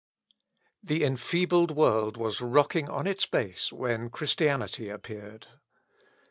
[0.81, 5.45] The enfeebled world was rocking on its base when Christianity appeared.